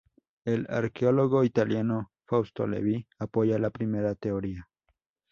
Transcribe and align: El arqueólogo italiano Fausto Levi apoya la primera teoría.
El 0.45 0.65
arqueólogo 0.67 1.43
italiano 1.43 2.11
Fausto 2.25 2.65
Levi 2.65 3.05
apoya 3.19 3.59
la 3.59 3.69
primera 3.69 4.15
teoría. 4.15 4.67